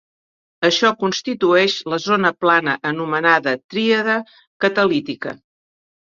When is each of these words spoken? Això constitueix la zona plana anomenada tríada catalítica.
Això 0.67 0.89
constitueix 1.01 1.75
la 1.93 1.99
zona 2.05 2.31
plana 2.45 2.73
anomenada 2.91 3.53
tríada 3.73 4.15
catalítica. 4.65 5.35